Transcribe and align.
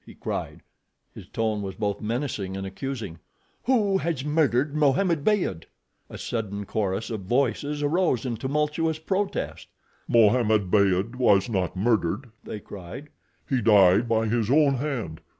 he 0.03 0.15
cried. 0.15 0.59
His 1.13 1.27
tone 1.27 1.61
was 1.61 1.75
both 1.75 2.01
menacing 2.01 2.57
and 2.57 2.65
accusing. 2.65 3.19
"Who 3.65 3.99
has 3.99 4.25
murdered 4.25 4.75
Mohammed 4.75 5.23
Beyd?" 5.23 5.65
A 6.09 6.17
sudden 6.17 6.65
chorus 6.65 7.11
of 7.11 7.21
voices 7.25 7.83
arose 7.83 8.25
in 8.25 8.37
tumultuous 8.37 8.97
protest. 8.97 9.67
"Mohammed 10.07 10.71
Beyd 10.71 11.17
was 11.17 11.49
not 11.49 11.75
murdered," 11.75 12.31
they 12.43 12.59
cried. 12.59 13.09
"He 13.47 13.61
died 13.61 14.09
by 14.09 14.25
his 14.25 14.49
own 14.49 14.77
hand. 14.77 15.21